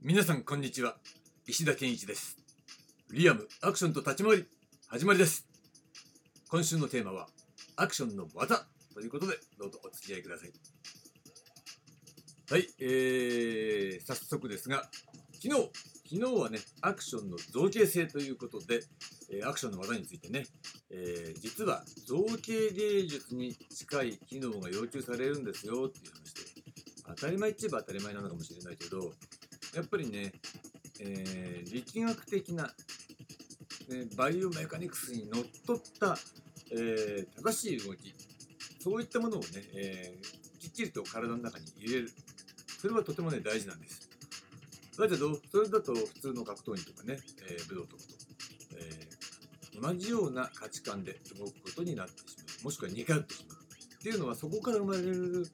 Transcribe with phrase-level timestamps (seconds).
[0.00, 0.94] 皆さんこんにちは。
[1.48, 2.38] 石田健一です。
[3.10, 4.44] リアムアクションと立ち回り
[4.86, 5.44] 始まりです。
[6.48, 7.26] 今週のテーマは
[7.74, 8.64] アクションの技
[8.94, 10.52] ということでどうぞお付き合いください。
[12.48, 14.88] はい、えー、早速ですが
[15.42, 15.68] 昨日
[16.08, 18.84] 昨日はねアクションの造形性ということで、
[19.32, 20.46] えアクションの技についてね、
[20.90, 26.62] えー実は造形芸術に近い機能が要求されるんですよっていう話で
[27.04, 29.12] 当たり前っちゃえば当たり前なのかもしれないけど
[29.74, 30.32] やっぱりね、
[31.00, 36.16] えー力学的な、ね、バイオメカニクスにのっとった、
[36.72, 38.14] えー正しい動き
[38.80, 42.10] そういったものをね、えーきっちりと体の中に入れる。
[42.80, 44.08] それはとてもね大事なんです。
[44.98, 48.08] だけどそれだと普通の格闘技とかね、え武道とかと、
[48.76, 49.08] え
[49.80, 52.64] 同じような価値観で動くことになってしまう。
[52.64, 53.58] もしくは似通ってしまう。
[53.58, 55.46] っていうのはそこから生まれる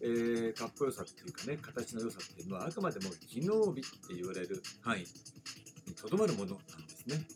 [0.00, 5.00] えーかっこよさっていうかね形の良さっていうのはあくまでも機能美って言われる範囲
[5.86, 7.26] にとどまるものなんですね。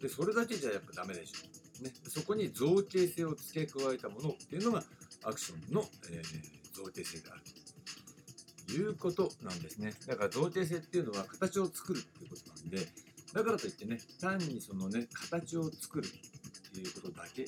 [0.00, 1.84] でそれだけじゃやっぱダメでしょ。
[1.84, 4.82] ね、そこに造形性を付け加えたものっていうのが
[5.24, 7.40] アクションの、えー造形性である
[8.66, 9.94] ということなんですね。
[10.06, 12.86] だから造形性っていうのは形を作るっていうことなんで
[13.32, 17.46] だからといってね単にそのね形を作るっていうことだけ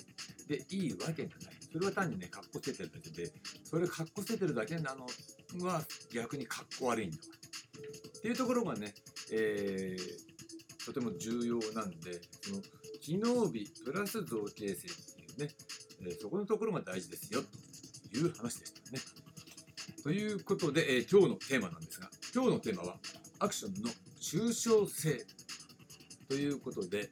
[0.49, 1.58] でいいわけがない。
[1.73, 3.31] それは単にね、かっこつけてるだけで、
[3.65, 5.07] それかっこつけてるだけなの
[5.67, 7.23] は逆にかっこ悪いんだわ。
[8.19, 8.95] っていうところがね、
[9.33, 10.29] えー
[10.87, 12.63] とても重要なんで、その
[13.03, 15.55] 機能美プラス造形性っていうね、
[16.01, 17.43] えーそこのところが大事ですよ
[18.11, 19.01] という話でしたね。
[20.03, 22.97] ということで、えー今日のテーマなんですが、今日のテーマは
[23.39, 25.27] アクションの抽象性
[26.27, 27.11] ということで、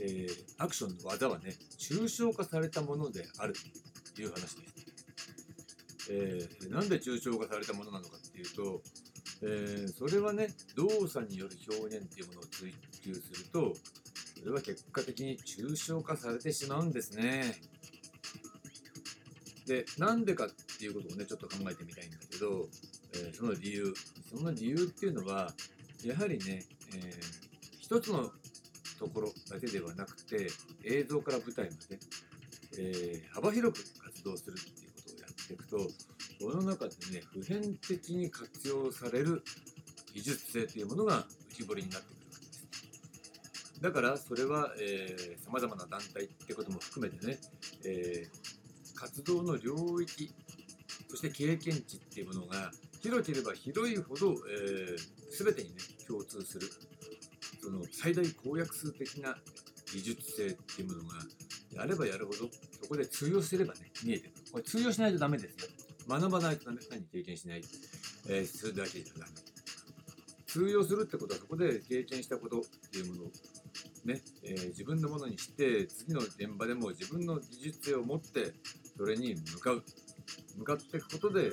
[0.00, 0.28] えー
[0.58, 3.54] アクションの技はね、抽象化されたものである
[4.14, 4.72] という話です。
[6.10, 8.82] えーなんで抽象化されたものなのかっていうと、
[9.42, 12.72] えーそれはね、動作による表現っていうものを追
[13.02, 13.74] 求すると、
[14.38, 17.54] それは結果的に抽象化されてしまうんですね。
[19.66, 20.48] で、なんでかっ
[20.78, 22.68] ていうことをね、ちょっと考えてみたいんだけど、
[23.14, 23.94] えーその理由、
[24.28, 25.52] その理由っていうのは、
[26.04, 26.64] やはりね、
[26.94, 27.42] えー
[27.80, 28.30] 一つの
[28.98, 30.48] ところだけではなくて
[30.84, 31.98] 映像から舞台まで、
[32.78, 35.78] えー幅広く活動するっていうことをやっていくと
[36.40, 39.42] その中でね普遍的に活用される
[40.14, 43.80] 技術性というものが浮き彫りになってくるわけです。
[43.80, 44.72] だからそれは
[45.42, 47.38] さまざまな団体ってことも含めてね、
[47.84, 48.62] えー
[49.02, 50.32] 活動の領域
[51.08, 52.70] そして経験値っていうものが
[53.02, 55.74] 広ければ広いほど、えー、全てにね
[56.06, 56.70] 共通する
[57.60, 59.36] その最大公約数的な
[59.92, 61.16] 技術性っていうものが
[61.74, 62.38] やればやるほど
[62.80, 64.44] そこで通用すればね見えてくる。
[64.52, 65.68] これ通用しないとダメですよ
[66.08, 66.78] 学ばないとダメ。
[66.82, 67.62] 単に経験しない、
[68.28, 69.32] えー、するだけじゃダメ。
[70.46, 73.30] 通用するってことはそこで経験したことっていうものを
[74.04, 78.52] ね、えー自分のものにして次の現場でも自分の技術性を持って
[78.96, 79.84] それに向かう。
[80.56, 81.50] 向かっていくことで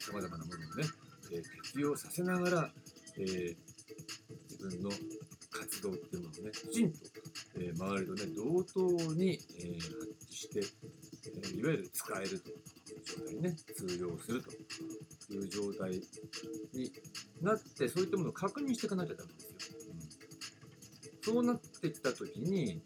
[0.00, 0.84] さまざまなものをね、
[1.30, 2.72] えー適用させながら、
[3.18, 3.56] えー
[4.48, 4.90] 自分の
[5.50, 6.98] 活動っていうものをね、きちんと、
[7.60, 10.60] えー周りとね、同等に、えー発揮して、
[11.26, 12.58] えーいわゆる使えるという
[13.04, 15.90] 状態にね、通用するという状態
[16.72, 16.92] に
[17.42, 19.50] なって、そういったものを確認していかなきゃダメですよ。
[19.92, 19.98] うん
[21.20, 22.80] そうなってきたときに、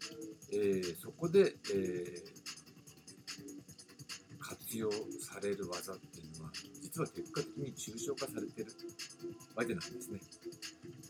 [0.51, 2.43] えーそこで、えー
[4.39, 4.91] 活用
[5.21, 6.51] される技っていうのは、
[6.81, 8.71] 実は結果的に抽象化されてる
[9.55, 10.19] わけなんですね。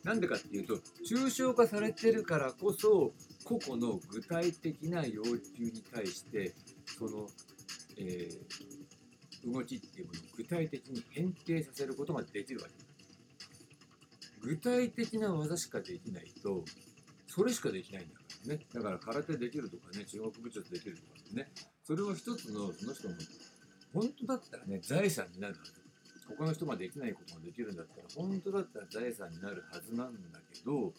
[0.03, 0.75] なんでかっていうと、
[1.09, 3.13] 抽象化されてるからこそ、
[3.59, 6.53] 個々の具体的な要求に対して、
[6.97, 7.27] その、
[7.97, 8.83] えー
[9.45, 12.93] 動きっていうものを具体的に変形させることができるわけです。
[14.41, 16.63] 具体的な技しかできないと、
[17.27, 18.65] それしかできないんだからね。
[18.73, 21.51] だから空手できるとかね、中国武術できるとかね、
[21.83, 23.15] それは一つのその人の
[23.93, 25.73] 本当だったらね、財産になるはず。
[26.25, 30.93] 他の人ができないことができるんだったら、本当だったら財産になるはずなんだけど、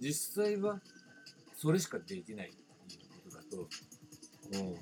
[0.00, 0.80] 実際は
[1.60, 2.52] それしかできないっ
[2.88, 3.56] ていうことだと、
[4.64, 4.76] もう、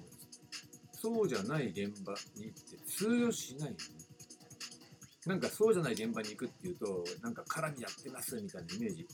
[0.93, 3.79] そうじゃない現場に行って通用しないよね。
[5.27, 9.09] なんかそうじゃない現場に行くっていうと、なんか空にやってますみたいなイメージ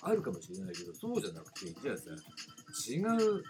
[0.00, 2.04] あるかもしれないけど、そうじゃなくて、じゃあさ、
[2.88, 3.44] 違う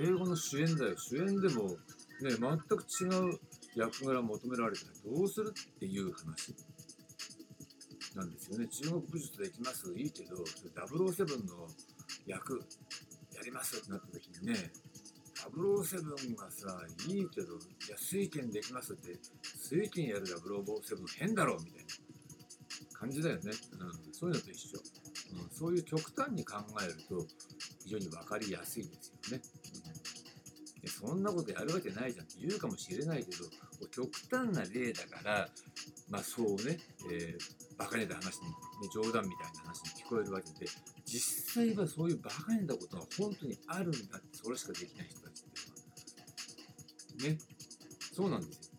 [0.00, 0.96] 英語の主演だよ。
[0.96, 1.76] 主演でも、ね、
[2.22, 3.38] 全く違う
[3.76, 6.54] 役柄求められたらどうするっていう話
[8.16, 8.66] なんですよね。
[8.68, 11.68] 中国武術できますいいけど、007の
[12.26, 12.60] 役
[13.34, 14.72] やりますってなった時にね、
[15.50, 17.56] 007がさ、いいけど、い
[17.90, 23.42] や、水拳できますって、水拳やる007変だろみたいな感じだよね。
[23.44, 23.52] うん、
[24.12, 24.80] そういうのと一緒。
[25.34, 27.26] うん、そういう極端に考えると、
[27.82, 29.42] 非常に分かりやすいですよね。
[30.82, 33.44] うん、そんなことやるわけないじゃんって言うかもしれないけど、
[33.88, 35.48] 極端な例だから、
[36.08, 36.78] まあそうね、
[37.10, 38.54] えー、バカげた話に、ね、
[38.92, 40.70] 冗談みたいな話に聞こえるわけで、
[41.04, 47.34] 実際はそういうバカげたことが本当にあるんだって、それしかできない人たちっていうのは。
[47.34, 47.38] ね。
[48.14, 48.74] そうなんですよ。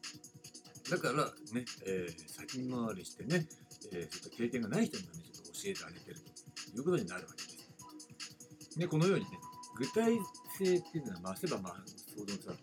[0.91, 3.47] だからね、えー、先回りしてね、
[3.91, 8.79] えー、ちょっと経験がない人にもね、ちょっと教えてあげてるということになるわけです。
[8.79, 9.31] ね、このようにね、
[9.77, 10.17] 具体
[10.57, 12.57] 性っていうのは増せば増すほどさ、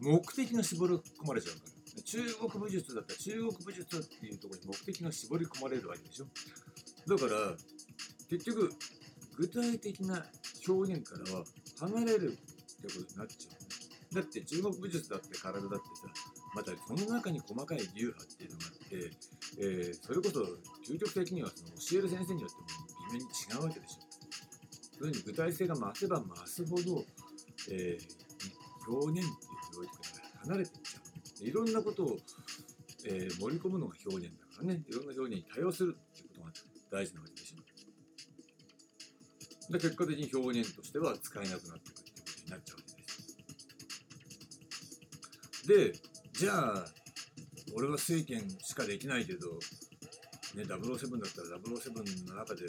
[0.00, 1.77] 目的が絞り込まれちゃうから。
[2.02, 6.26] 中国武術だったら中国武術っていうところに目的が絞り込まれるわけでしょ。
[7.06, 7.56] だから、
[8.28, 8.72] 結局、
[9.36, 10.24] 具体的な
[10.66, 11.44] 表現からは
[11.80, 13.56] 離れるってことになっちゃ
[14.12, 15.82] う、だって中国武術だって体だってさ、
[16.54, 19.10] またその中に細かい流派っていうのがあって、
[19.60, 20.40] えー、それこそ
[20.90, 22.66] 究極的にはその教える先生によっても
[23.12, 24.08] 微妙に違うわけでしょ。
[24.98, 27.04] そういうふうに具体性が増せば増すほど、
[27.70, 30.77] えー、表現っていう領域から離れて
[31.40, 31.50] い。
[31.50, 32.18] ろんなことを、
[33.04, 36.52] えー、盛り込むのが表現だからね、いろんな表現に対応するっていうことが
[36.90, 37.58] 大事なわけでしょ。
[39.72, 42.92] で、結果的に表現としては使えなくなってくるっていうことになっちゃうわけ
[45.82, 46.02] です。
[46.02, 46.84] で、じゃあ、
[47.74, 49.58] 俺は水拳しかできないけど、
[50.54, 52.64] ね、007だったら007の中で、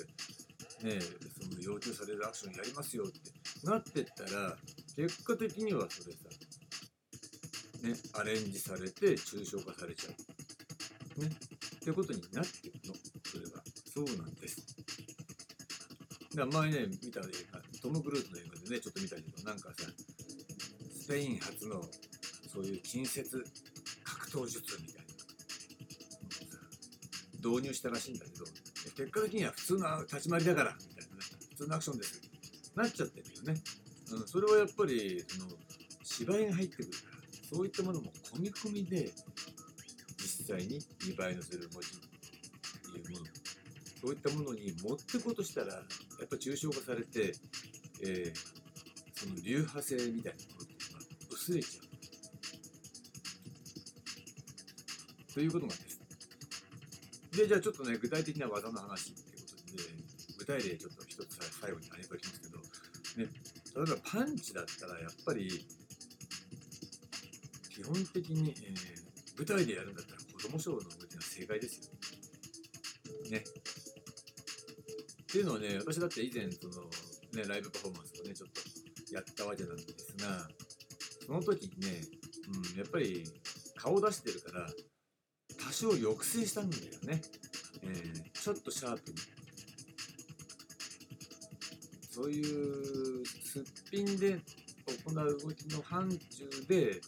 [0.84, 1.00] ね、
[1.42, 3.20] その要求されるアクションやりますよって
[3.64, 4.58] なってったら、
[4.96, 6.20] 結果的にはそれさ、
[7.82, 10.10] ね、アレンジされて抽象化されちゃ
[11.18, 11.22] う。
[11.22, 11.28] ね。
[11.28, 12.94] ってことになっていくの。
[13.26, 13.64] それは。
[13.94, 14.66] そうなんです。
[16.36, 19.90] だ前ね、見た映画、トム・クルーズの映画でね、ちょっと見たけど、なんかさ、
[21.00, 21.82] スペイン初の
[22.54, 23.24] そういう近接
[24.04, 25.20] 格闘術みたいなのを
[26.52, 26.58] さ、
[27.50, 28.46] 導入したらしいんだけど、
[28.96, 32.22] 結果的には普通の立ち回りだから、みたいなね、普通のアクションです。
[32.76, 33.62] なっちゃってるよね。
[34.12, 35.52] うん、それはやっぱり、その、
[36.04, 36.90] 芝居が入ってくる。
[37.52, 39.12] そういったものも込み込みで
[40.18, 41.92] 実際に見栄えのする文字っ
[42.94, 43.32] ていうもの。
[44.02, 45.82] そういったものに持ってこうとしたらや
[46.24, 47.34] っぱ抽象化されて、
[48.02, 48.34] えー、
[49.14, 51.90] その流派性みたいなものっていうのが薄れちゃう。
[55.34, 56.00] ということなんです。
[57.32, 59.84] でじゃあちょっとね具体的な技の話っていうことで、
[60.38, 62.64] 具体例ちょっと一つ最後に挙げておきますけどね
[63.18, 63.28] 例え
[63.86, 65.66] ばパンチだったらやっぱり
[67.80, 73.32] 基本的に、えー、舞台でやるんだったら子供賞の動きが正解ですよ。
[73.32, 73.38] ね。
[73.38, 73.42] っ
[75.32, 76.84] ていうのはね、私だって以前、その、
[77.34, 80.46] ね、ライブパフォーマンスをね、ちょっとやったわけなんですが、
[81.26, 82.02] その時にね、
[82.74, 83.24] うん、やっぱり
[83.78, 84.68] 顔出してるから、
[85.58, 87.22] 多少抑制したんだよね。
[87.84, 89.18] えー、ちょっとシャープに。
[92.12, 94.42] そういうすっぴんで
[95.06, 97.00] 行う動きの範疇で、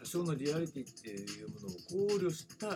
[0.00, 2.68] 多少のリアリティっていうものを考慮した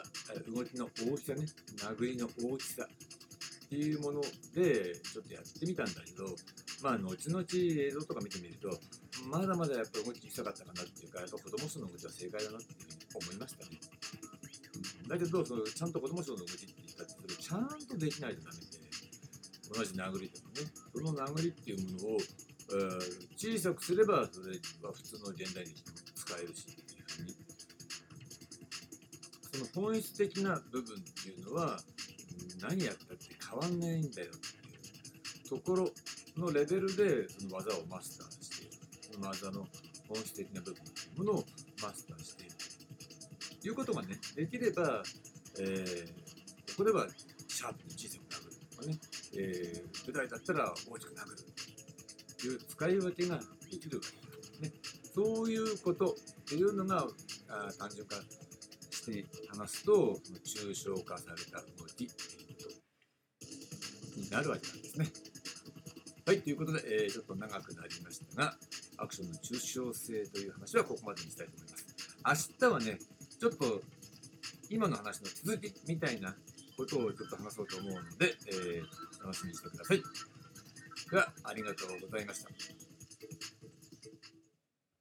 [0.51, 1.47] 動きの大きさね、
[1.79, 4.21] 殴りの大きさっていうもの
[4.55, 6.27] でちょっとやってみたんだけど、
[6.83, 8.69] まあ、後々映像とか見てみると、
[9.31, 13.81] まだまだやっぱり動き小さかったかなっていうか、やっぱ子供層の動きは正解だなっていうふうに思いましたね。
[15.09, 18.85] だけど、そのちゃんと子供層の動きって言ったって、ちゃんとできないとダメで、
[19.73, 26.84] 同じ殴りでもね、その殴りっていうものを、えー、小さくすれば、それは普通の現代劇でも使えるし、
[29.55, 31.79] その本質的な部分っていうのは
[32.61, 34.65] 何やったって変わんないんだよっていう。
[35.49, 35.91] ところ
[36.37, 38.73] のレベルでその技をマスターしている。
[39.13, 39.67] その技の
[40.09, 41.45] 本質的な部分っていうものを
[41.81, 42.53] マスターしている。
[43.63, 45.03] ということがねできれば、
[45.61, 46.07] えー、
[46.77, 47.07] ここでは
[47.47, 48.99] シャープに小さく殴るとかね、
[49.37, 51.37] えー、舞台だったら大きく殴る
[52.41, 54.73] という使い分けができるわけですね。
[55.15, 57.07] そういうことっていうのが
[57.49, 58.17] あ単純化
[59.05, 62.09] して話すと、抽象化された動き
[64.17, 65.13] になるわけなんですね。
[66.27, 68.57] はい、ということで、えー、ちょっと長くなりましたが、
[68.97, 71.71] アクションの抽象性という話はここまでにしたいと思い
[72.25, 72.49] ます。
[72.63, 72.99] 明日はね、
[73.39, 73.83] ちょっと
[74.71, 76.35] 今の話の続きみたいな
[76.77, 80.03] ことをちょっと話そうと思うので、えー、楽しみにしてください。
[81.11, 82.84] では、ありがとうございました。